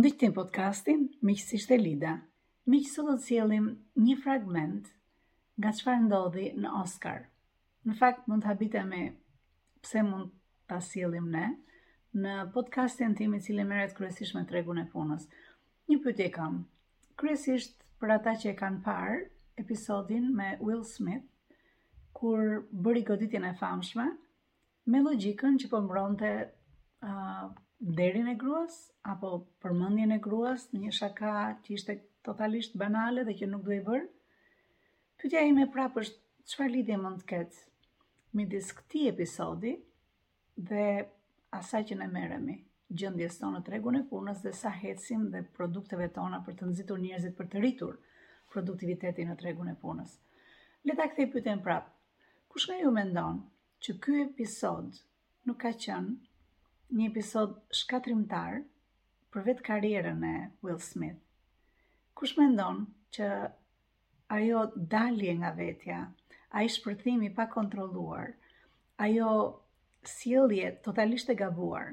ndihtim 0.00 0.32
podcastin, 0.32 1.02
miqësisht 1.28 1.68
e 1.74 1.76
Lida. 1.76 2.10
Miqësë 2.72 3.02
do 3.08 3.14
të 3.18 3.24
cilim 3.24 3.64
një 4.00 4.14
fragment 4.24 4.86
nga 5.60 5.72
qëfar 5.76 5.98
ndodhi 6.06 6.44
në 6.62 6.70
Oscar. 6.82 7.18
Në 7.84 7.96
fakt, 7.98 8.22
mund 8.30 8.40
të 8.40 8.48
habitemi 8.48 9.02
pse 9.84 10.00
mund 10.06 10.30
të 10.70 10.78
cilim 10.88 11.26
ne 11.34 11.44
në 12.24 12.38
podcastin 12.54 13.12
tim 13.18 13.34
i 13.36 13.42
cili 13.44 13.66
meret 13.72 13.92
kryesisht 13.98 14.38
me 14.38 14.46
tregun 14.52 14.80
e 14.80 14.86
punës. 14.94 15.26
Një 15.92 15.98
pyetje 16.06 16.30
kam. 16.38 16.56
Kryesisht 17.20 17.76
për 18.00 18.14
ata 18.16 18.32
që 18.40 18.54
e 18.54 18.58
kanë 18.62 18.80
parë 18.88 19.18
episodin 19.64 20.30
me 20.38 20.54
Will 20.64 20.86
Smith 20.88 21.28
kur 22.20 22.46
bëri 22.86 23.04
goditjen 23.12 23.44
e 23.52 23.52
famshme 23.60 24.08
me 24.94 25.04
logjikën 25.10 25.60
që 25.64 25.74
po 25.74 25.84
mbronte 25.84 26.32
derin 27.78 28.26
e 28.30 28.34
gruas 28.40 28.74
apo 29.12 29.28
përmendjen 29.64 30.10
e 30.12 30.18
gruas 30.26 30.66
në 30.72 30.80
një 30.84 30.90
shaka 30.96 31.30
që 31.66 31.74
ishte 31.76 31.94
totalisht 32.28 32.74
banale 32.82 33.22
dhe 33.28 33.36
që 33.38 33.48
nuk 33.52 33.62
do 33.68 33.78
vërë. 33.88 34.02
Pytja 35.20 35.40
Pyetja 35.40 35.46
ime 35.52 35.64
prapë 35.76 36.02
është 36.02 36.52
çfarë 36.52 36.82
e 36.94 36.98
mund 37.04 37.22
të 37.22 37.28
ketë 37.30 37.64
midis 38.40 38.68
këtij 38.80 39.08
episodi 39.14 39.72
dhe 40.72 40.84
asaj 41.60 41.82
që 41.92 41.96
ne 42.02 42.08
merremi 42.16 42.56
gjendjes 43.00 43.38
tonë 43.40 43.62
tregun 43.68 43.96
e 43.96 44.06
punës 44.12 44.42
dhe 44.44 44.52
sa 44.60 44.70
hecim 44.82 45.24
dhe 45.32 45.42
produkteve 45.56 46.08
tona 46.18 46.42
për 46.48 46.54
të 46.58 46.64
nxitur 46.72 46.98
njerëzit 47.06 47.36
për 47.40 47.46
të 47.54 47.62
rritur 47.62 47.96
produktivitetin 48.52 49.28
në 49.32 49.36
tregun 49.40 49.68
e 49.72 49.76
punës. 49.86 50.18
Le 50.84 50.94
ta 51.00 51.06
kthej 51.14 51.30
pyetjen 51.32 51.62
prapë. 51.64 51.88
Kush 52.52 52.68
nga 52.68 52.76
ju 52.82 52.90
mendon 53.00 53.40
që 53.84 53.98
ky 54.04 54.20
episod 54.28 55.00
nuk 55.48 55.58
ka 55.64 55.70
qenë 55.86 56.29
një 56.98 57.06
episod 57.08 57.52
shkatrimtar 57.78 58.54
për 59.34 59.44
vetë 59.48 59.64
karierën 59.66 60.24
e 60.28 60.36
Will 60.66 60.78
Smith. 60.86 61.20
Kush 62.20 62.32
me 62.38 62.46
ndonë 62.54 62.88
që 63.16 63.28
ajo 64.36 64.62
dalje 64.94 65.34
nga 65.42 65.52
vetja, 65.60 65.98
a 66.56 66.62
i 66.66 66.70
shpërthimi 66.76 67.30
pa 67.36 67.46
kontroluar, 67.52 68.32
ajo 69.06 69.28
sielje 70.14 70.72
totalisht 70.88 71.30
e 71.30 71.36
gabuar, 71.44 71.92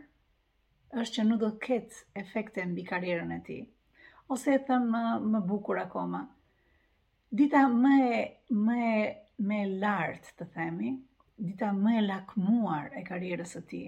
është 1.03 1.18
që 1.20 1.28
nuk 1.30 1.40
do 1.45 1.52
ketë 1.68 2.02
efekte 2.23 2.66
mbi 2.72 2.88
karierën 2.90 3.36
e 3.38 3.40
ti. 3.50 3.59
Ose 4.34 4.58
e 4.58 4.64
thëmë 4.66 5.03
më, 5.36 5.44
bukur 5.52 5.78
akoma. 5.84 6.23
Dita 7.42 7.62
më 7.75 7.94
e, 8.18 8.25
më 8.70 8.81
e, 9.06 9.08
më 9.50 9.62
e 9.62 9.70
lartë 9.84 10.34
të 10.42 10.48
themi, 10.58 10.95
dita 11.52 11.70
më 11.86 11.98
e 12.00 12.03
lakmuar 12.09 12.92
e 12.98 13.03
karierës 13.12 13.53
e 13.59 13.64
ti, 13.72 13.81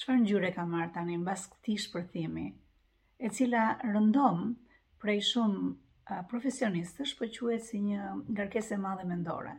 qëfar 0.00 0.16
në 0.20 0.24
gjyre 0.28 0.48
ka 0.54 0.64
marrë 0.70 0.92
tani 0.94 1.14
në 1.18 1.24
bas 1.26 1.44
këti 1.52 1.74
shpërthimi, 1.86 2.42
e 3.24 3.28
cila 3.36 3.62
rëndom 3.84 4.42
prej 5.04 5.14
shumë 5.30 5.62
uh, 5.64 6.20
profesionistës 6.32 7.12
për 7.20 7.30
po 7.36 7.46
quet 7.46 7.64
si 7.68 7.80
një 7.84 8.10
ngarkes 8.36 8.68
e 8.76 8.78
madhe 8.82 9.06
mendore. 9.12 9.54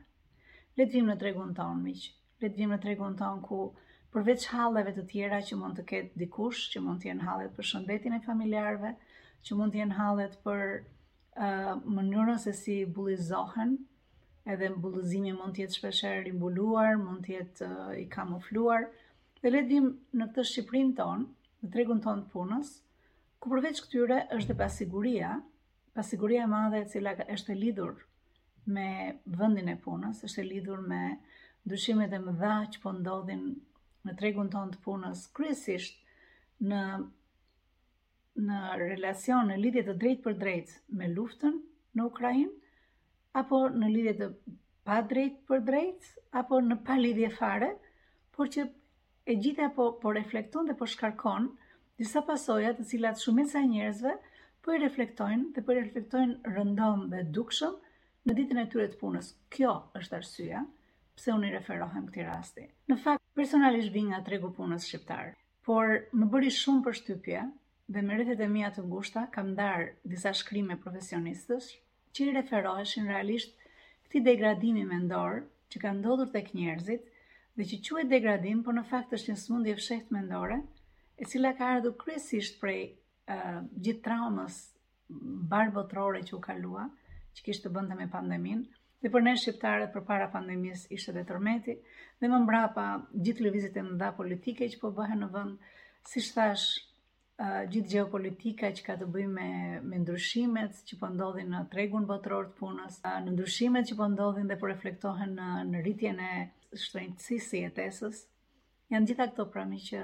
Letë 0.77 0.93
vim 0.97 1.09
në 1.09 1.15
tregun 1.23 1.55
tonë, 1.57 1.81
miqë, 1.87 2.11
letë 2.45 2.61
vim 2.61 2.75
në 2.75 2.79
tregun 2.83 3.17
tonë 3.17 3.41
ku 3.47 3.59
përveç 4.13 4.45
halleve 4.53 4.93
të 4.99 5.07
tjera 5.13 5.39
që 5.49 5.57
mund 5.63 5.79
të 5.81 5.87
ketë 5.93 6.21
dikush, 6.23 6.67
që 6.73 6.83
mund 6.85 7.01
të 7.01 7.09
jenë 7.11 7.25
hallet 7.31 7.57
për 7.57 7.69
shëndetin 7.71 8.19
e 8.19 8.21
familjarve, 8.27 8.93
që 9.47 9.57
mund 9.57 9.73
të 9.73 9.81
jenë 9.81 9.97
hallet 10.01 10.37
për 10.45 10.63
mënyrën 11.97 12.39
se 12.45 12.53
si 12.59 12.77
bullizohen, 12.97 13.73
edhe 14.53 14.69
bullizimi 14.85 15.33
mund 15.41 15.57
të 15.57 15.65
jetë 15.65 15.79
shpesher 15.79 16.29
i 16.29 16.35
mbuluar, 16.37 16.93
mund 17.07 17.25
të 17.25 17.33
jetë 17.39 17.73
i 18.05 18.07
kamufluar, 18.13 18.87
dhe 19.41 19.51
ledim 19.53 19.87
në 20.17 20.25
këtë 20.31 20.43
Shqiprin 20.49 20.93
ton, 20.97 21.25
në 21.63 21.69
tregun 21.73 21.99
ton 22.01 22.21
të 22.23 22.31
punës, 22.33 22.71
ku 23.41 23.51
përveç 23.51 23.81
këtyre 23.85 24.19
është 24.37 24.53
dhe 24.53 24.57
pasiguria, 24.61 25.31
pasiguria 25.97 26.45
e 26.45 26.51
madhe 26.53 26.81
e 26.85 26.89
cila 26.93 27.13
është 27.37 27.53
e 27.53 27.57
lidur 27.59 27.93
me 28.77 28.87
vëndin 29.41 29.69
e 29.73 29.77
punës, 29.83 30.23
është 30.27 30.41
e 30.43 30.47
lidur 30.47 30.81
me 30.91 31.01
ndryshimet 31.67 32.13
e 32.17 32.21
më 32.23 32.33
dha 32.41 32.55
që 32.73 32.81
po 32.83 32.93
ndodhin 32.97 33.45
në 34.07 34.15
tregun 34.19 34.49
ton 34.53 34.73
të 34.73 34.81
punës, 34.85 35.25
kryesisht 35.37 36.01
në 36.67 36.81
në 38.47 38.57
relacion, 38.77 39.47
në 39.49 39.55
lidjet 39.57 39.87
të 39.89 39.93
drejt 40.01 40.19
për 40.25 40.33
drejt 40.41 40.73
me 40.99 41.07
luftën 41.09 41.55
në 41.97 42.03
Ukrajin, 42.05 42.51
apo 43.39 43.63
në 43.73 43.87
lidjet 43.93 44.19
të 44.21 44.27
pa 44.87 44.99
drejt 45.09 45.39
për 45.49 45.63
drejt, 45.69 46.03
apo 46.41 46.59
në 46.67 46.77
pa 46.85 46.99
lidhje 47.01 47.31
fare, 47.39 47.71
por 48.37 48.51
që 48.53 48.67
e 49.27 49.33
gjitha 49.35 49.65
po, 49.75 49.85
po 50.01 50.11
reflekton 50.15 50.67
dhe 50.67 50.75
po 50.81 50.85
shkarkon 50.89 51.47
disa 52.01 52.21
pasojat 52.27 52.77
të 52.79 52.85
cilat 52.91 53.19
shumica 53.23 53.53
sa 53.53 53.63
njerëzve 53.69 54.13
po 54.65 54.75
i 54.75 54.79
reflektojnë 54.83 55.49
dhe 55.57 55.63
po 55.69 55.75
i 55.75 55.79
reflektojnë 55.79 56.53
rëndom 56.57 57.01
dhe 57.13 57.23
dukshëm 57.37 57.73
në 58.29 58.35
ditën 58.39 58.61
e 58.63 58.65
tyre 58.73 58.85
të 58.93 58.99
punës. 59.01 59.31
Kjo 59.55 59.73
është 59.99 60.17
arsyeja 60.19 60.61
pse 61.19 61.35
unë 61.35 61.49
i 61.49 61.53
referohem 61.57 62.05
këtij 62.07 62.25
rasti. 62.29 62.65
Në 62.91 62.97
fakt, 63.03 63.23
personalisht 63.39 63.91
vim 63.97 64.13
nga 64.13 64.21
tregu 64.29 64.53
punës 64.59 64.87
shqiptar, 64.87 65.33
por 65.67 65.93
më 66.21 66.29
bëri 66.35 66.53
shumë 66.59 66.85
përshtypje 66.87 67.43
dhe 67.97 68.05
me 68.07 68.19
rrethet 68.19 68.43
e 68.43 68.49
mia 68.55 68.71
të 68.77 68.85
ngushta 68.87 69.25
kam 69.35 69.51
ndar 69.57 69.89
disa 70.13 70.31
me 70.71 70.79
profesionistësh 70.85 71.69
që 72.15 72.25
i 72.25 72.31
referoheshin 72.39 73.07
realisht 73.13 73.55
këti 74.05 74.23
degradimi 74.29 74.85
mendor 74.93 75.43
që 75.73 75.79
ka 75.83 75.93
ndodhur 75.99 76.29
tek 76.37 76.53
njerëzit, 76.59 77.01
dhe 77.57 77.65
që 77.65 77.77
quhet 77.87 78.09
degradim, 78.11 78.59
por 78.65 78.75
në 78.77 78.83
fakt 78.85 79.13
është 79.17 79.33
një 79.33 79.71
e 79.71 79.75
fshetë 79.81 80.13
mendore, 80.15 80.57
e 81.17 81.25
cila 81.25 81.53
ka 81.57 81.69
ardhu 81.75 81.95
kresisht 82.03 82.59
prej 82.61 82.83
gjithë 83.85 84.03
traumës 84.05 84.57
barë 85.53 86.19
që 86.29 86.35
u 86.37 86.39
kalua, 86.43 86.83
që 87.33 87.43
kishtë 87.47 87.65
të 87.69 87.73
bëndë 87.77 87.95
me 87.97 88.07
pandemin, 88.13 88.61
dhe 89.01 89.09
për 89.13 89.21
ne 89.25 89.33
shqiptarët 89.37 89.91
për 89.95 90.03
para 90.09 90.27
pandemis 90.35 90.85
ishte 90.97 91.11
dhe 91.17 91.23
tërmeti, 91.29 91.75
dhe 92.19 92.27
më 92.33 92.39
mbra 92.43 92.61
pa 92.75 92.85
gjithë 93.25 93.43
lëvizit 93.47 93.77
e 93.77 93.81
mënda 93.87 94.11
politike 94.19 94.69
që 94.73 94.79
po 94.83 94.91
bëhe 94.99 95.17
në 95.17 95.29
vënd, 95.35 95.65
si 96.09 96.21
shtash 96.21 96.65
gjithë 97.73 97.93
geopolitika 97.95 98.71
që 98.77 98.85
ka 98.87 98.95
të 99.01 99.09
bëj 99.13 99.25
me 99.33 99.99
ndryshimet 100.03 100.81
që 100.89 100.99
po 101.01 101.09
ndodhin 101.13 101.49
në 101.53 101.63
tregun 101.73 102.05
botëror 102.09 102.51
të 102.51 102.57
punës, 102.61 103.01
në 103.05 103.33
ndryshimet 103.37 103.89
që 103.91 103.99
po 103.99 104.09
ndodhin 104.13 104.49
dhe 104.53 104.57
po 104.63 104.69
reflektohen 104.73 105.37
në 105.73 105.83
rritjen 105.85 106.21
e 106.21 106.35
shtrenjtësisi 106.75 107.61
e 107.65 107.69
tesës, 107.77 108.23
janë 108.91 109.07
gjitha 109.11 109.27
këto 109.31 109.45
prami 109.53 109.77
që 109.83 110.01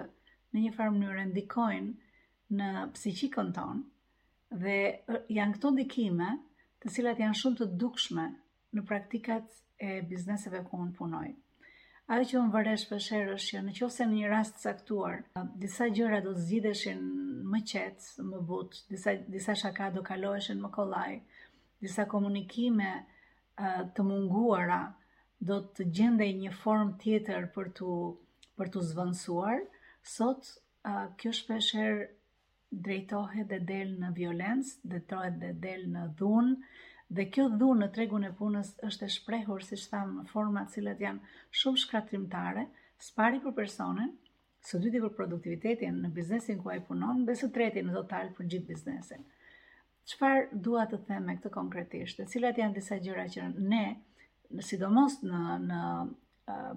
në 0.56 0.62
një 0.66 0.72
farë 0.78 0.94
mënyrë 0.96 1.26
ndikojnë 1.32 2.58
në 2.60 2.70
psikikon 2.96 3.50
tonë 3.58 4.62
dhe 4.64 4.78
janë 5.40 5.58
këto 5.58 5.72
ndikime 5.76 6.30
të 6.84 6.94
cilat 6.98 7.20
janë 7.24 7.40
shumë 7.42 7.60
të 7.62 7.68
dukshme 7.84 8.28
në 8.78 8.86
praktikat 8.92 9.60
e 9.80 9.92
bizneseve 10.12 10.62
ku 10.70 10.80
unë 10.84 10.94
punoj. 10.98 11.26
Ajo 12.12 12.26
që 12.30 12.40
unë 12.42 12.52
vëresh 12.54 12.84
për 12.90 13.38
që 13.46 13.62
në 13.66 13.74
qofse 13.78 14.06
në 14.08 14.16
një 14.18 14.30
rast 14.32 14.60
saktuar, 14.64 15.20
disa 15.64 15.88
gjëra 15.96 16.20
do 16.26 16.34
të 16.36 16.44
zgjideshin 16.48 17.04
më 17.54 17.62
qetë, 17.72 18.26
më 18.28 18.42
butë, 18.50 18.82
disa, 18.92 19.14
disa 19.36 19.56
shaka 19.56 19.90
do 19.96 20.04
kaloheshin 20.10 20.60
më 20.66 20.72
kolaj, 20.76 21.14
disa 21.84 22.06
komunikime 22.12 22.92
të 23.96 24.04
munguara, 24.10 24.82
do 25.48 25.56
të 25.78 25.86
gjendej 25.98 26.34
një 26.42 26.52
form 26.64 26.92
tjetër 27.04 27.46
për 27.56 27.70
të 27.80 27.88
për 28.60 28.70
të 28.76 28.84
zvendësuar. 28.92 29.64
Sot 30.16 30.50
uh, 30.52 31.08
kjo 31.22 31.32
shpeshherë 31.40 32.06
drejtohet 32.86 33.50
dhe 33.52 33.60
del 33.72 33.92
në 34.04 34.12
violencë, 34.20 34.78
drejtohet 34.94 35.40
dhe 35.42 35.50
del 35.66 35.84
në 35.96 36.04
dhunë, 36.22 36.56
dhe 37.18 37.26
kjo 37.36 37.48
dhunë 37.62 37.82
në 37.86 37.90
tregun 37.98 38.28
e 38.30 38.32
punës 38.40 38.72
është 38.90 39.08
e 39.10 39.16
shprehur 39.18 39.66
si 39.68 39.80
tham 39.92 40.16
në 40.22 40.28
forma 40.32 40.64
të 40.70 40.76
cilat 40.78 41.04
janë 41.08 41.36
shumë 41.62 41.82
shkatrimtare, 41.84 42.66
spari 43.10 43.42
për 43.44 43.58
personin, 43.60 44.14
së 44.70 44.80
dyti 44.86 45.02
për 45.06 45.14
produktivitetin 45.18 46.00
në 46.06 46.14
biznesin 46.20 46.62
ku 46.64 46.72
ai 46.72 46.80
punon 46.88 47.26
dhe 47.28 47.36
së 47.44 47.50
treti 47.60 47.84
në 47.84 47.96
total 47.98 48.32
për 48.40 48.50
gjithë 48.54 48.70
biznesin. 48.72 49.26
Çfarë 50.12 50.62
dua 50.70 50.86
të 50.94 51.02
them 51.10 51.28
me 51.30 51.36
këtë 51.40 51.52
konkretisht? 51.58 52.20
Dhe 52.22 52.32
cilat 52.36 52.60
janë 52.64 52.78
disa 52.80 53.00
gjëra 53.06 53.28
që 53.36 53.50
ne, 53.74 53.86
në 54.54 54.64
sidomos 54.68 55.16
në 55.26 55.62
në 55.68 55.82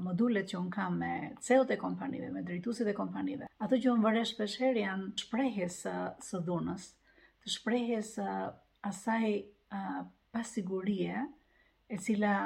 modulet 0.01 0.47
që 0.53 0.59
un 0.61 0.69
kam 0.71 0.95
me 1.01 1.11
CEO-t 1.43 1.73
e 1.75 1.77
kompanive, 1.81 2.29
me 2.31 2.43
drejtuesit 2.47 2.87
e 2.87 2.93
kompanive. 2.95 3.49
Ato 3.67 3.75
që 3.83 3.89
un 3.91 4.05
vëresh 4.05 4.35
shpesh 4.37 4.61
herë 4.63 4.83
janë 4.85 5.09
shprehjes 5.25 5.79
së, 5.85 5.95
së 6.23 6.41
dhunës, 6.47 6.85
të 7.43 7.53
shprehjes 7.57 8.13
së 8.21 8.29
asaj 8.93 9.33
pasigurie 10.37 11.25
e 11.91 11.99
cila 11.99 12.37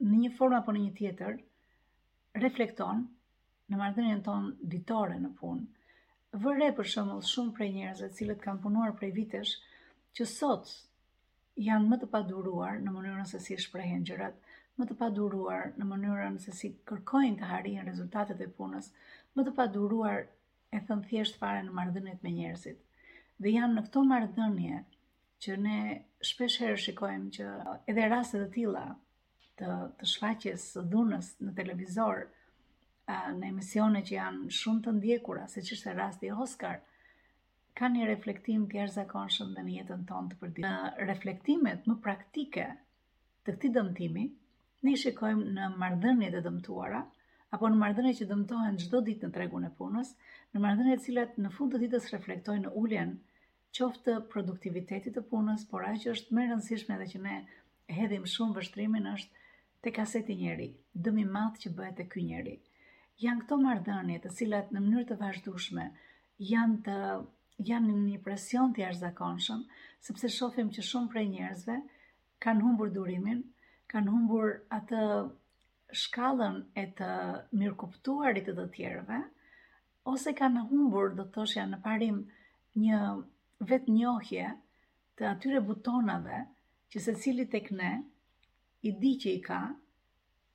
në 0.00 0.22
një 0.24 0.32
formë 0.38 0.60
apo 0.62 0.72
në 0.76 0.82
një 0.86 0.94
tjetër 1.00 1.36
reflekton 2.44 3.04
në 3.68 3.82
marrëdhënien 3.84 4.24
tonë 4.30 4.72
ditore 4.74 5.20
në 5.20 5.34
punë. 5.42 5.66
Vëre 6.46 6.72
për 6.80 6.90
shembull 6.96 7.22
shumë 7.28 7.54
prej 7.60 7.70
njerëzve 7.76 8.08
të 8.08 8.22
cilët 8.22 8.42
kanë 8.48 8.64
punuar 8.64 8.96
prej 8.98 9.12
vitesh 9.20 9.54
që 10.16 10.30
sot 10.32 10.72
janë 11.68 11.90
më 11.92 12.00
të 12.00 12.08
paduruar 12.16 12.80
në 12.80 12.92
mënyrën 12.96 13.26
se 13.36 13.42
si 13.44 13.56
shprehen 13.60 14.00
gjërat, 14.06 14.46
më 14.78 14.86
të 14.88 14.94
paduruar 15.00 15.70
në 15.78 15.86
mënyrën 15.92 16.34
se 16.42 16.52
si 16.56 16.68
kërkojnë 16.88 17.38
të 17.40 17.46
harin 17.52 17.80
rezultatet 17.86 18.42
e 18.44 18.48
punës, 18.58 18.90
më 19.38 19.44
të 19.48 19.54
paduruar 19.58 20.20
e 20.74 20.80
thënë 20.90 21.08
thjesht 21.12 21.38
fare 21.40 21.64
në 21.68 21.72
mardhënit 21.78 22.22
me 22.26 22.32
njerësit. 22.36 22.78
Dhe 23.46 23.54
janë 23.56 23.74
në 23.78 23.82
këto 23.88 24.04
mardhënje 24.12 24.78
që 25.46 25.56
ne 25.64 25.80
shpesh 26.30 26.60
herë 26.66 26.78
shikojmë 26.84 27.30
që 27.38 27.48
edhe 27.94 28.06
rastet 28.14 28.44
e 28.46 28.50
tila 28.58 28.84
të, 28.92 29.68
të 29.98 30.10
shfaqjes 30.14 30.68
së 30.76 30.84
dhunës 30.94 31.32
në 31.48 31.56
televizor, 31.60 32.22
në 33.42 33.50
emisione 33.50 34.04
që 34.10 34.16
janë 34.18 34.54
shumë 34.60 34.84
të 34.86 34.94
ndjekura, 35.00 35.46
se 35.56 35.64
që 35.70 35.76
shte 35.80 35.94
rasti 35.98 36.30
Oscar, 36.46 36.78
ka 37.80 37.88
një 37.96 38.06
reflektim 38.12 38.66
të 38.70 38.78
jërë 38.82 38.94
zakonshëm 39.00 39.52
dhe 39.58 39.62
një 39.70 39.76
jetën 39.80 40.02
tonë 40.12 40.32
të 40.34 40.40
përdi. 40.44 40.66
Në 40.66 40.76
reflektimet 41.10 41.88
më 41.92 41.98
praktike 42.06 42.66
të 43.46 43.54
këti 43.56 43.70
dëmtimi, 43.78 44.26
ne 44.86 44.92
shikojmë 45.02 45.52
në 45.56 45.68
mardhënjet 45.82 46.34
e 46.38 46.42
dëmtuara, 46.44 46.98
apo 47.56 47.70
në 47.70 47.78
mardhënjet 47.82 48.18
që 48.20 48.26
dëmtohen 48.32 48.76
gjdo 48.84 49.00
ditë 49.08 49.28
në 49.28 49.34
tregun 49.36 49.64
e 49.66 49.70
punës, 49.78 50.12
në 50.54 50.60
mardhënjet 50.64 51.02
cilat 51.06 51.40
në 51.46 51.50
fund 51.56 51.72
të 51.74 51.80
ditës 51.84 52.04
reflektojnë 52.14 52.66
në 52.66 52.72
ulljen 52.82 53.14
qoftë 53.78 54.14
produktivitetit 54.34 55.16
të 55.16 55.24
punës, 55.32 55.64
por 55.72 55.84
ajo 55.88 55.98
që 56.04 56.12
është 56.12 56.38
më 56.38 56.44
rëndësishme 56.50 56.98
dhe 57.00 57.08
që 57.14 57.22
ne 57.24 57.34
hedhim 57.96 58.28
shumë 58.34 58.56
vështrimin 58.60 59.10
është 59.14 59.46
te 59.86 59.94
kaseti 59.98 60.36
njeri, 60.44 60.68
dëmi 61.08 61.26
madh 61.38 61.58
që 61.64 61.74
bëhet 61.80 61.98
te 62.02 62.06
ky 62.14 62.22
njeri. 62.30 62.54
Janë 63.24 63.42
këto 63.44 63.58
marrëdhënie 63.64 64.22
të 64.26 64.32
cilat 64.38 64.70
në 64.76 64.84
mënyrë 64.86 65.08
të 65.10 65.18
vazhdushme 65.24 65.88
janë 66.54 66.80
të 66.90 67.00
janë 67.72 67.98
një 68.04 68.18
presion 68.28 68.70
të 68.78 68.84
jashtë 68.84 69.04
zakonshëm, 69.08 69.64
sepse 70.10 70.28
shohim 70.38 70.68
që 70.78 70.82
shumë 70.92 71.10
prej 71.16 71.24
njerëzve 71.34 71.78
kanë 72.46 72.64
humbur 72.68 72.92
durimin, 73.00 73.40
kanë 73.92 74.12
humbur 74.14 74.50
atë 74.76 75.02
shkallën 75.98 76.56
e 76.76 76.82
të 76.98 77.08
mirëkuptuarit 77.60 78.48
të 78.48 78.54
të 78.58 78.66
tjerëve, 78.76 79.20
ose 80.12 80.34
kanë 80.40 80.64
humbur, 80.72 81.14
do 81.20 81.24
të 81.28 81.32
thoshja, 81.36 81.64
në 81.70 81.78
parim 81.86 82.18
një 82.82 82.98
vetë 83.70 83.94
njohje 83.94 84.50
të 85.20 85.28
atyre 85.32 85.62
butonave 85.70 86.42
që 86.92 87.02
se 87.06 87.14
cili 87.22 87.46
të 87.54 87.62
këne 87.68 87.92
i 88.88 88.92
di 89.04 89.14
që 89.22 89.32
i 89.38 89.44
ka, 89.48 89.62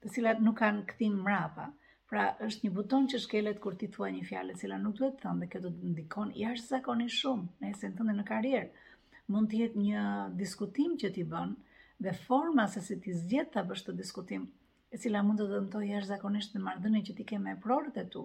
të 0.03 0.11
cilat 0.17 0.43
nuk 0.45 0.59
kanë 0.61 0.85
këtim 0.93 1.17
mrapa. 1.23 1.65
Pra, 2.13 2.27
është 2.45 2.67
një 2.67 2.71
buton 2.77 3.07
që 3.13 3.17
shkelet 3.25 3.59
kur 3.63 3.73
ti 3.81 3.87
thua 3.95 4.11
një 4.13 4.27
fjallet 4.29 4.59
cila 4.61 4.77
nuk 4.85 4.97
duhet 4.99 5.15
të 5.17 5.25
thënë 5.25 5.41
dhe 5.41 5.47
këtë 5.55 5.69
të 5.79 5.91
ndikon, 5.93 6.31
i 6.37 6.43
ashtë 6.51 6.71
zakoni 6.75 7.07
shumë, 7.17 7.47
në 7.63 7.69
esen 7.73 7.95
të 7.97 8.05
në 8.11 8.25
karierë. 8.27 8.89
Mund 9.33 9.49
të 9.53 9.59
jetë 9.63 9.81
një 9.87 10.03
diskutim 10.43 10.93
që 11.03 11.09
ti 11.15 11.23
bënë, 11.33 11.72
dhe 11.99 12.13
forma 12.13 12.67
se 12.67 12.81
si 12.81 12.97
ti 13.01 13.13
zgjedh 13.15 13.51
ta 13.53 13.63
bësh 13.63 13.83
të 13.87 13.93
diskutim, 13.97 14.47
e 14.93 14.97
cila 15.01 15.21
mund 15.25 15.39
të 15.41 15.47
dëmtojë 15.51 15.91
jashtëzakonisht 15.93 16.55
në 16.57 16.61
marrëdhënien 16.67 17.05
që 17.09 17.15
ti 17.19 17.25
ke 17.31 17.39
me 17.41 17.53
prorët 17.65 17.99
e 18.01 18.05
tu, 18.15 18.23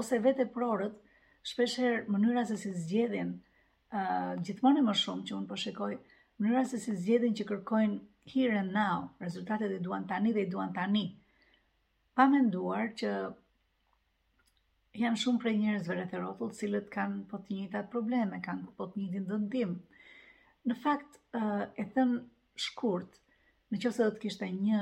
ose 0.00 0.18
vetë 0.26 0.48
prorët, 0.54 0.94
shpeshherë 1.52 2.04
mënyra 2.14 2.44
se 2.50 2.56
si 2.60 2.72
zgjedhin 2.80 3.30
ë 3.34 4.00
uh, 4.00 4.32
gjithmonë 4.46 4.82
më 4.88 4.94
shumë 5.02 5.26
që 5.30 5.36
un 5.38 5.46
po 5.50 5.58
shikoj, 5.64 5.94
mënyra 6.42 6.64
se 6.72 6.80
si 6.84 6.94
zgjedhin 6.98 7.34
që 7.38 7.46
kërkojnë 7.50 8.00
here 8.34 8.58
and 8.58 8.72
now, 8.74 9.08
rezultatet 9.20 9.72
e 9.76 9.80
duan 9.84 10.06
tani 10.10 10.32
dhe 10.32 10.46
i 10.46 10.50
duan 10.54 10.72
tani. 10.76 11.04
Pa 12.14 12.26
menduar 12.32 12.88
që 12.98 13.10
janë 15.02 15.20
shumë 15.24 15.42
prej 15.42 15.56
njerëzve 15.60 15.96
rreth 15.98 16.14
rrotull, 16.20 16.54
të 16.54 16.60
cilët 16.62 16.88
kanë 16.94 17.24
po 17.32 17.40
të 17.44 17.56
njëjtat 17.58 17.90
probleme, 17.92 18.38
kanë 18.46 18.70
po 18.80 18.86
të 18.90 19.00
njëjtin 19.02 19.26
dëndim. 19.30 19.74
Në 20.70 20.78
fakt, 20.86 21.18
e 21.36 21.84
thënë 21.96 22.22
shkurt, 22.60 23.16
në 23.72 23.78
qëse 23.82 24.02
do 24.04 24.10
të 24.16 24.20
kishtë 24.22 24.48
një 24.56 24.80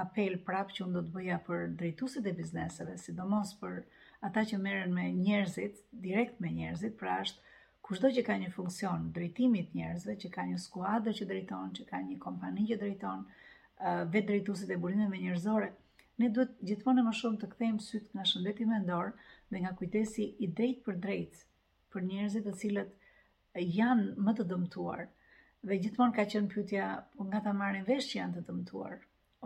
apel 0.00 0.34
prapë 0.48 0.74
që 0.78 0.82
unë 0.86 0.94
do 0.96 1.02
të 1.06 1.12
bëja 1.14 1.36
për 1.46 1.62
drejtusit 1.82 2.26
e 2.28 2.34
bizneseve, 2.40 2.96
sidomos 3.02 3.52
për 3.60 3.78
ata 4.28 4.42
që 4.50 4.58
meren 4.64 4.92
me 4.96 5.04
njerëzit, 5.20 5.78
direkt 6.08 6.40
me 6.44 6.50
njerëzit, 6.56 6.96
pra 7.02 7.14
është, 7.24 7.54
kushtë 7.86 8.04
do 8.06 8.10
që 8.18 8.24
ka 8.26 8.36
një 8.42 8.50
funksion 8.56 9.06
drejtimit 9.18 9.72
njerëzve, 9.78 10.18
që 10.24 10.32
ka 10.36 10.44
një 10.50 10.58
skuadër 10.66 11.16
që 11.20 11.28
drejton, 11.30 11.72
që 11.78 11.86
ka 11.92 12.02
një 12.08 12.18
kompani 12.26 12.66
që 12.72 12.78
drejton, 12.84 13.24
vetë 13.88 14.26
drejtusit 14.32 14.70
e 14.72 14.78
burimeve 14.84 15.10
me 15.14 15.20
njerëzore, 15.24 15.72
ne 16.22 16.30
duhet 16.30 16.52
gjithmonë 16.70 17.02
e 17.02 17.08
më 17.08 17.14
shumë 17.22 17.40
të 17.44 17.50
kthejmë 17.54 17.84
sytë 17.86 18.14
nga 18.18 18.24
shëndeti 18.32 18.68
mendor 18.72 19.10
ndorë 19.10 19.30
dhe 19.54 19.62
nga 19.64 19.72
kujtesi 19.80 20.28
i 20.38 20.46
drejt 20.60 20.84
për 20.90 21.00
drejt 21.08 21.40
për 21.94 22.06
njerëzit 22.12 22.46
të 22.46 22.52
cilët 22.60 22.92
janë 23.80 24.12
më 24.28 24.34
të 24.40 24.46
dëmtuar 24.52 25.06
dhe 25.64 25.78
gjithmonë 25.80 26.14
ka 26.18 26.24
qenë 26.32 26.48
pyetja 26.52 26.86
po 27.14 27.24
nga 27.28 27.38
ta 27.44 27.52
marrin 27.58 27.86
vesh 27.88 28.08
që 28.10 28.18
janë 28.18 28.36
të 28.38 28.42
dëmtuar 28.48 28.96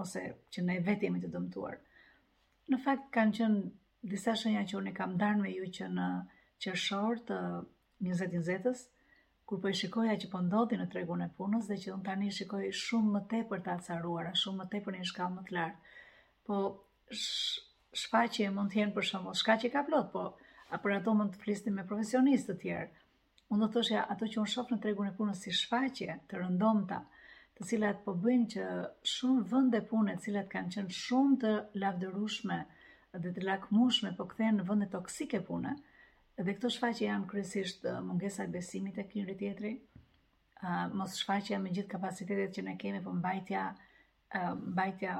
ose 0.04 0.22
që 0.54 0.64
ne 0.68 0.78
vetë 0.88 1.06
jemi 1.06 1.20
të 1.24 1.28
dëmtuar. 1.34 1.76
Në 2.72 2.78
fakt 2.86 3.06
kanë 3.16 3.34
qenë 3.38 4.10
disa 4.14 4.34
shenja 4.40 4.64
që 4.72 4.78
unë 4.80 4.94
kam 4.98 5.14
ndarë 5.14 5.40
me 5.44 5.52
ju 5.54 5.68
që 5.78 5.88
në 5.98 6.08
qershor 6.64 7.22
të 7.30 7.38
2020-s 8.08 8.82
kur 9.48 9.62
po 9.64 9.70
i 9.70 9.78
shikoja 9.80 10.16
që 10.22 10.30
po 10.32 10.42
ndodhi 10.44 10.78
në 10.80 10.88
tregun 10.94 11.22
e 11.24 11.30
punës 11.38 11.70
dhe 11.70 11.78
që 11.84 11.94
unë 11.94 12.06
tani 12.10 12.32
shikoj 12.38 12.66
shumë 12.82 13.14
më 13.14 13.22
tepër 13.34 13.62
të 13.68 13.72
acaruar, 13.76 14.30
shumë 14.42 14.62
më 14.62 14.68
tepër 14.74 14.96
në 14.96 15.04
një 15.04 15.10
shkallë 15.12 15.36
më 15.38 15.46
të 15.48 15.56
lartë. 15.56 15.94
Po 16.48 16.58
shfaqje 18.02 18.50
mund 18.58 18.74
të 18.74 18.82
jenë 18.82 18.98
për 18.98 19.08
shembull 19.10 19.48
që 19.64 19.74
ka 19.76 19.84
plot, 19.88 20.12
po 20.16 20.26
a 20.80 20.96
ato 20.98 21.14
mund 21.20 21.34
të 21.36 21.44
flisni 21.46 21.72
me 21.78 21.86
profesionistë 21.92 22.54
të 22.56 22.60
tjerë 22.62 23.06
Unë 23.54 23.60
do 23.64 23.68
të 23.68 23.72
thoshja 23.76 24.00
ato 24.12 24.26
që 24.32 24.38
unë 24.42 24.50
shofë 24.54 24.74
në 24.76 24.84
tregun 24.84 25.06
e 25.10 25.14
punës 25.18 25.42
si 25.44 25.52
shfaqje, 25.58 26.16
të 26.30 26.40
rëndomta, 26.40 26.96
të 27.60 27.66
cilat 27.70 28.02
po 28.06 28.12
bëjnë 28.24 28.48
që 28.54 28.64
shumë 29.12 29.44
vënde 29.52 29.80
punë 29.92 30.16
të 30.18 30.24
cilat 30.26 30.50
kanë 30.54 30.72
qenë 30.74 30.96
shumë 30.98 31.38
të 31.44 31.52
lavdërushme 31.84 32.58
dhe 33.26 33.32
të 33.38 33.44
lakmushme, 33.48 34.12
po 34.18 34.26
kthehen 34.32 34.60
në 34.60 34.66
vende 34.72 34.88
toksike 34.96 35.40
pune. 35.48 35.72
Dhe 36.42 36.54
këto 36.58 36.68
shfaqje 36.74 37.08
janë 37.08 37.28
kryesisht 37.30 37.88
mungesa 38.10 38.44
e 38.44 38.52
besimit 38.58 38.98
tek 39.00 39.14
njëri 39.16 39.36
tjetri, 39.42 39.72
mos 41.00 41.16
shfaqja 41.22 41.58
me 41.64 41.72
gjithë 41.72 41.92
kapacitetet 41.94 42.52
që 42.58 42.66
ne 42.68 42.76
kemi, 42.82 43.00
po 43.08 43.14
mbajtja 43.16 43.64
mbajtja 44.76 45.16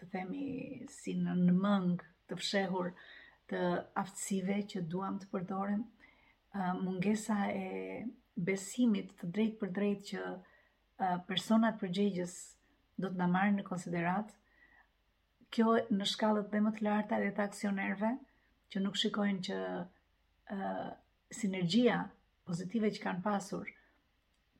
të 0.00 0.08
themi 0.16 0.48
si 0.96 1.12
në, 1.20 1.36
në 1.44 2.28
të 2.32 2.40
fshehur 2.40 2.88
të 3.52 3.60
aftësive 4.04 4.58
që 4.72 4.86
duam 4.96 5.20
të 5.22 5.28
përdorim 5.34 5.84
mungesa 6.82 7.38
e 7.52 8.04
besimit 8.46 9.10
të 9.20 9.28
drejt 9.36 9.56
për 9.60 9.72
drejt 9.78 10.04
që 10.10 10.24
personat 11.30 11.78
përgjegjës 11.82 12.34
do 13.04 13.10
të 13.10 13.18
në 13.22 13.28
marrë 13.32 13.54
në 13.58 13.64
konsiderat, 13.66 14.30
kjo 15.54 15.74
në 15.96 16.08
shkallët 16.12 16.48
dhe 16.52 16.60
më 16.66 16.72
të 16.78 16.86
larta 16.86 17.18
dhe 17.22 17.32
të 17.36 17.44
aksionerve, 17.48 18.10
që 18.72 18.82
nuk 18.84 18.96
shikojnë 19.00 19.42
që 19.48 19.58
uh, 19.78 20.90
sinergjia 21.40 21.98
pozitive 22.48 22.90
që 22.96 23.02
kanë 23.04 23.24
pasur, 23.26 23.68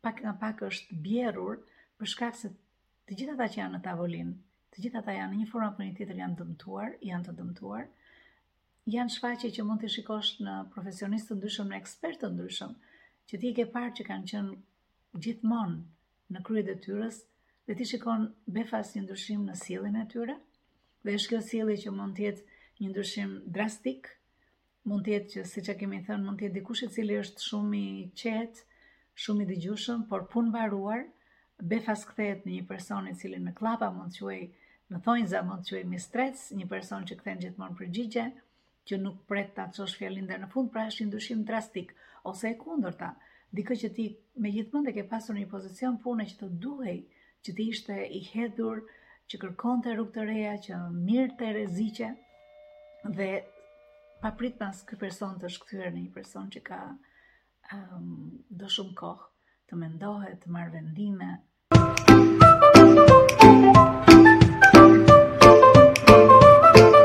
pak 0.04 0.20
nga 0.22 0.34
pak 0.42 0.62
është 0.68 0.98
bjerur, 1.08 1.60
për 1.98 2.12
shkak 2.12 2.36
se 2.38 2.52
të 3.08 3.16
gjitha 3.20 3.34
ta 3.40 3.48
që 3.48 3.60
janë 3.62 3.76
në 3.78 3.82
tavolin, 3.88 4.32
të 4.72 4.84
gjitha 4.84 5.02
ta 5.08 5.14
janë 5.16 5.32
në 5.34 5.40
një 5.42 5.48
forma 5.54 5.72
për 5.78 5.86
një 5.88 5.96
tjetër 6.00 6.22
janë 6.22 6.40
dëmtuar, 6.42 6.96
janë 7.10 7.28
të 7.30 7.36
dëmtuar, 7.40 7.88
janë 8.94 9.10
shfaqje 9.12 9.48
që 9.56 9.62
mund 9.68 9.80
të 9.82 9.88
shikosh 9.92 10.28
në 10.46 10.52
profesionistë 10.74 11.32
të 11.32 11.36
ndryshëm, 11.38 11.70
në 11.70 11.78
ekspertë 11.80 12.20
të 12.22 12.28
ndryshëm, 12.34 12.74
që 13.30 13.38
ti 13.44 13.50
ke 13.58 13.64
parë 13.72 13.94
që 13.98 14.04
kanë 14.08 14.28
qenë 14.32 15.24
gjithmonë 15.24 16.34
në 16.36 16.42
krye 16.48 16.62
të 16.68 16.76
tyres, 16.84 17.18
dhe 17.66 17.74
ti 17.80 17.88
shikon 17.92 18.28
befas 18.58 18.92
një 18.94 19.02
ndryshim 19.08 19.42
në 19.48 19.56
sielin 19.62 19.98
e 19.98 20.04
tyre, 20.12 20.36
dhe 21.02 21.16
është 21.18 21.32
kjo 21.32 21.40
sjellje 21.48 21.76
që 21.86 21.96
mund 21.98 22.14
të 22.20 22.26
jetë 22.26 22.84
një 22.84 22.92
ndryshim 22.92 23.34
drastik, 23.58 24.08
mund 24.92 25.06
të 25.08 25.14
jetë 25.16 25.34
që 25.34 25.46
siç 25.54 25.70
që 25.72 25.76
kemi 25.82 26.00
thënë, 26.06 26.22
mund 26.28 26.38
të 26.40 26.46
jetë 26.48 26.58
dikush 26.60 26.86
i 26.86 26.90
cili 26.98 27.18
është 27.24 27.42
shumë 27.42 27.76
i 27.76 28.08
qetë, 28.22 28.64
shumë 29.26 29.42
i 29.42 29.50
dëgjueshëm, 29.50 30.06
por 30.12 30.28
punë 30.36 30.52
mbaruar, 30.52 31.02
befas 31.74 32.06
kthehet 32.12 32.46
në 32.46 32.54
një 32.60 32.68
person 32.70 33.10
i 33.10 33.16
cili 33.24 33.42
në 33.48 33.56
klapa 33.58 33.90
mund 33.98 34.14
të 34.14 34.22
quaj 34.28 34.38
në 34.94 35.00
thonjza 35.08 35.42
mund 35.50 35.64
të 35.66 35.72
quaj 35.74 35.86
mistrec, 35.96 36.42
një 36.62 36.68
person 36.74 37.06
që 37.10 37.18
kthen 37.24 37.42
gjithmonë 37.44 37.80
përgjigje, 37.82 38.26
që 38.86 38.96
nuk 39.02 39.16
pret 39.30 39.48
ta 39.56 39.64
çosh 39.74 39.94
fjalën 39.98 40.26
deri 40.28 40.42
në 40.44 40.48
fund, 40.52 40.68
pra 40.70 40.82
është 40.90 41.00
një 41.02 41.08
ndryshim 41.10 41.40
drastik 41.48 41.88
ose 42.30 42.46
e 42.52 42.58
kundërta. 42.60 43.08
Dikë 43.56 43.74
që 43.82 43.88
ti 43.96 44.04
me 44.42 44.48
gjithë 44.54 44.94
ke 44.98 45.04
pasur 45.10 45.34
një 45.38 45.48
pozicion 45.50 45.96
pune 46.02 46.24
që 46.30 46.36
të 46.40 46.46
duhej, 46.64 46.98
që 47.44 47.50
ti 47.56 47.64
ishte 47.72 47.96
i 47.96 47.96
hedhur, 48.30 48.78
që 49.30 49.34
kërkon 49.42 49.78
të 49.82 49.90
të 50.16 50.22
reja, 50.28 50.54
që 50.66 50.74
mirë 51.08 51.34
të 51.40 51.46
rreziqe 51.56 52.08
dhe 53.18 53.30
pa 54.22 54.30
prit 54.38 54.54
pas 54.58 54.76
person 55.00 55.34
të 55.38 55.46
shkëtyrë 55.56 55.90
në 55.94 56.00
një 56.06 56.12
person 56.14 56.46
që 56.54 56.60
ka 56.68 56.80
um, 57.74 58.06
do 58.50 58.66
shumë 58.76 58.94
kohë, 58.94 59.24
të 59.68 59.74
mendohet, 59.76 60.42
të 60.42 60.48
marrë 60.50 60.72
vendime. 60.78 61.30